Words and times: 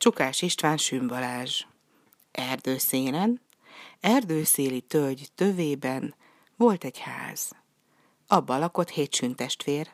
Csukás 0.00 0.42
István 0.42 0.76
Sümbalázs 0.76 1.64
Erdőszénen, 2.32 3.40
erdőszéli 4.00 4.80
tölgy 4.80 5.28
tövében 5.34 6.14
volt 6.56 6.84
egy 6.84 6.98
ház. 6.98 7.50
Abba 8.26 8.58
lakott 8.58 8.88
hét 8.88 9.14
süntestvér. 9.14 9.90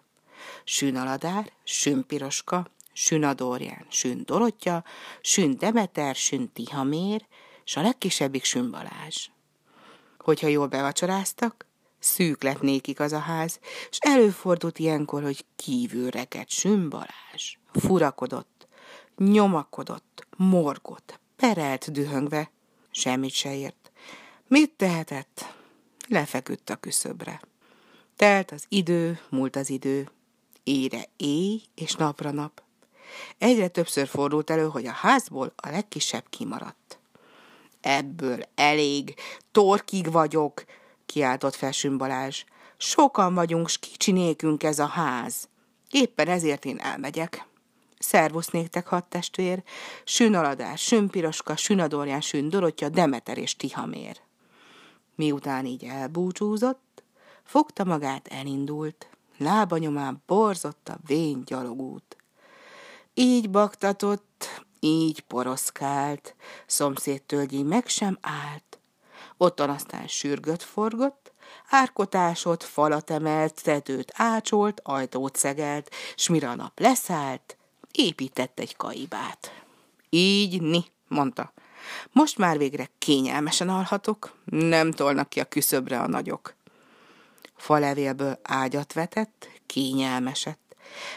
Sünaladár, 0.64 1.52
Sünpiroska, 1.64 2.66
Sünadorján, 2.92 3.86
Sün 3.88 4.22
Dorottya, 4.24 4.84
Sün 5.20 5.56
Demeter, 5.58 6.14
Sün 6.14 6.52
Tihamér, 6.52 7.26
s 7.64 7.76
a 7.76 7.80
legkisebbik 7.80 8.54
Balázs. 8.54 9.28
Hogyha 10.18 10.46
jól 10.46 10.66
bevacsoráztak, 10.66 11.66
szűk 11.98 12.42
lett 12.42 12.60
nékik 12.60 13.00
az 13.00 13.12
a 13.12 13.18
ház, 13.18 13.58
és 13.90 13.98
előfordult 14.00 14.78
ilyenkor, 14.78 15.22
hogy 15.22 15.44
kívül 15.56 16.10
rekedt 16.10 16.50
Sün 16.50 16.88
Balázs. 16.88 17.56
Furakodott, 17.72 18.55
nyomakodott, 19.16 20.26
morgott, 20.36 21.20
perelt 21.36 21.92
dühöngve, 21.92 22.50
semmit 22.90 23.32
se 23.32 23.56
ért. 23.56 23.92
Mit 24.48 24.70
tehetett? 24.70 25.54
Lefeküdt 26.08 26.70
a 26.70 26.76
küszöbre. 26.76 27.40
Telt 28.16 28.50
az 28.50 28.64
idő, 28.68 29.20
múlt 29.30 29.56
az 29.56 29.70
idő. 29.70 30.10
Ére 30.62 31.04
éj 31.16 31.62
és 31.74 31.94
napra 31.94 32.30
nap. 32.30 32.62
Egyre 33.38 33.68
többször 33.68 34.06
fordult 34.06 34.50
elő, 34.50 34.68
hogy 34.68 34.86
a 34.86 34.92
házból 34.92 35.52
a 35.56 35.70
legkisebb 35.70 36.24
kimaradt. 36.30 36.98
Ebből 37.80 38.42
elég, 38.54 39.14
torkig 39.52 40.12
vagyok, 40.12 40.64
kiáltott 41.06 41.54
fel 41.54 41.96
Balázs. 41.96 42.44
Sokan 42.76 43.34
vagyunk, 43.34 43.68
s 43.68 43.78
kicsinékünk 43.78 44.62
ez 44.62 44.78
a 44.78 44.86
ház. 44.86 45.48
Éppen 45.90 46.28
ezért 46.28 46.64
én 46.64 46.78
elmegyek. 46.78 47.46
Szervusz 47.98 48.48
néktek 48.48 48.86
hat 48.86 49.04
testvér, 49.04 49.62
Sünaladás, 50.04 50.82
Sünpiroska, 50.82 51.56
Sünadorján, 51.56 52.20
Sün 52.20 52.48
Dorottya, 52.48 52.88
Demeter 52.88 53.38
és 53.38 53.56
Tihamér. 53.56 54.20
Miután 55.14 55.66
így 55.66 55.84
elbúcsúzott, 55.84 57.02
fogta 57.44 57.84
magát, 57.84 58.28
elindult. 58.28 59.08
Lábanyomán 59.38 60.22
borzott 60.26 60.88
a 60.88 60.98
vén 61.06 61.42
gyalogút. 61.44 62.16
Így 63.14 63.50
baktatott, 63.50 64.64
így 64.80 65.20
poroszkált, 65.20 66.34
szomszédtől 66.66 67.52
így 67.52 67.64
meg 67.64 67.88
sem 67.88 68.18
állt. 68.20 68.78
Ottan 69.36 69.70
aztán 69.70 70.06
sürgött 70.06 70.62
forgott, 70.62 71.32
árkotásot, 71.68 72.64
falat 72.64 73.10
emelt, 73.10 73.62
tetőt 73.62 74.12
ácsolt, 74.14 74.80
ajtót 74.84 75.36
szegelt, 75.36 75.90
s 76.16 76.28
mire 76.28 76.48
a 76.48 76.54
nap 76.54 76.80
leszállt, 76.80 77.55
épített 77.98 78.58
egy 78.58 78.76
kaibát. 78.76 79.64
Így, 80.10 80.62
ni, 80.62 80.84
mondta. 81.08 81.52
Most 82.12 82.38
már 82.38 82.58
végre 82.58 82.90
kényelmesen 82.98 83.68
alhatok, 83.68 84.36
nem 84.44 84.90
tolnak 84.90 85.28
ki 85.28 85.40
a 85.40 85.44
küszöbre 85.44 86.00
a 86.00 86.06
nagyok. 86.06 86.54
Falevélből 87.56 88.38
ágyat 88.42 88.92
vetett, 88.92 89.48
kényelmesett. 89.66 90.76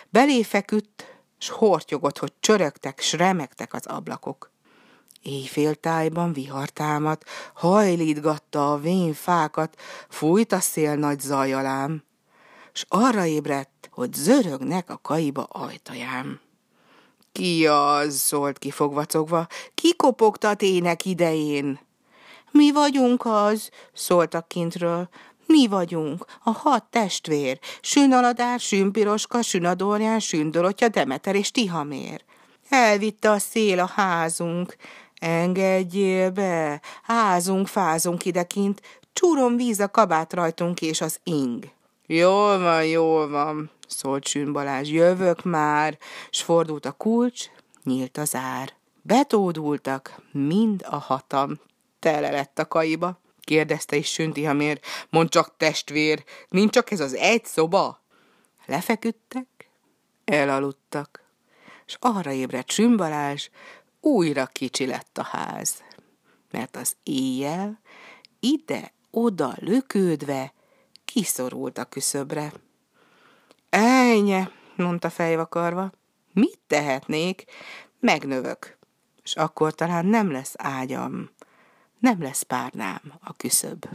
Belé 0.10 0.44
feküdt, 0.44 1.22
s 1.38 1.50
hortyogott, 1.50 2.18
hogy 2.18 2.34
csörögtek, 2.40 3.00
s 3.00 3.14
remegtek 3.14 3.74
az 3.74 3.86
ablakok. 3.86 4.52
Éjféltájban 5.22 6.34
vihar 6.34 6.70
támadt, 6.70 7.26
hajlítgatta 7.54 8.72
a 8.72 8.78
vén 8.78 9.14
fákat, 9.14 9.82
fújt 10.10 10.52
a 10.52 10.60
szél 10.60 10.96
nagy 10.96 11.20
zajalám, 11.20 12.04
s 12.74 12.86
arra 12.88 13.26
ébredt, 13.26 13.90
hogy 13.92 14.14
zörögnek 14.14 14.90
a 14.90 15.00
kaiba 15.02 15.44
ajtajám. 15.44 16.40
Ki 17.40 17.68
az? 17.68 18.16
szólt 18.16 18.58
ki 18.58 18.72
fogvacogva. 18.72 19.48
Ki 19.76 19.96
kopogtat 19.96 20.62
ének 20.62 21.06
idején? 21.06 21.80
Mi 22.52 22.72
vagyunk 22.72 23.26
az, 23.26 23.70
szóltak 23.94 24.48
kintről. 24.48 25.10
Mi 25.46 25.68
vagyunk, 25.68 26.26
a 26.44 26.50
hat 26.52 26.84
testvér, 26.84 27.60
Sünaladár, 27.82 28.60
Sünpiroska, 28.60 29.42
Sünadorján, 29.42 30.20
Sündorotya, 30.20 30.88
Demeter 30.88 31.36
és 31.36 31.52
Tihamér. 31.52 32.24
Elvitte 32.70 33.32
a 33.32 33.40
szél 33.40 33.80
a 33.80 33.92
házunk. 33.96 34.76
Engedjél 35.16 36.32
be, 36.32 36.82
házunk, 37.04 37.68
fázunk 37.68 38.26
idekint, 38.26 38.82
csúrom 39.14 39.56
víz 39.56 39.80
a 39.80 39.92
kabát 39.92 40.34
rajtunk 40.34 40.82
és 40.82 41.02
az 41.02 41.20
ing. 41.24 41.78
Jól 42.12 42.60
van, 42.60 42.86
jól 42.86 43.30
van, 43.30 43.72
szólt 43.88 44.28
Sűn 44.28 44.54
Balázs, 44.54 44.90
jövök 44.90 45.44
már, 45.44 45.98
s 46.30 46.42
fordult 46.42 46.86
a 46.86 46.92
kulcs, 46.92 47.46
nyílt 47.84 48.18
az 48.18 48.36
ár. 48.36 48.74
Betódultak, 49.02 50.22
mind 50.32 50.86
a 50.90 50.96
hatam, 50.96 51.60
tele 52.00 52.30
lett 52.32 52.60
a 52.60 52.68
kaiba. 52.68 53.20
Kérdezte 53.42 53.96
is 53.96 54.12
Sünti 54.12 54.44
Hamér, 54.44 54.80
mondd 55.10 55.30
csak 55.30 55.58
testvér, 55.58 56.24
nincs 56.48 56.72
csak 56.72 56.92
ez 56.92 57.00
az 57.00 57.14
egy 57.14 57.46
szoba? 57.46 58.04
Lefeküdtek, 58.66 59.70
elaludtak, 60.26 61.24
és 61.86 61.98
arra 62.00 62.32
ébredt 62.32 62.72
Sün 62.72 62.98
Balázs, 62.98 63.50
újra 64.02 64.46
kicsi 64.46 64.86
lett 64.86 65.18
a 65.18 65.24
ház, 65.24 65.84
mert 66.52 66.76
az 66.76 66.96
éjjel 67.04 67.80
ide-oda 68.40 69.54
lökődve 69.60 70.54
kiszorult 71.10 71.78
a 71.78 71.86
küszöbre. 71.86 72.52
Ejnye, 73.70 74.52
mondta 74.76 75.10
fejvakarva, 75.10 75.92
mit 76.34 76.60
tehetnék? 76.68 77.44
Megnövök, 78.00 78.78
és 79.24 79.36
akkor 79.36 79.74
talán 79.74 80.06
nem 80.06 80.32
lesz 80.32 80.54
ágyam, 80.58 81.30
nem 82.00 82.22
lesz 82.22 82.42
párnám 82.42 83.02
a 83.22 83.34
küszöb. 83.34 83.86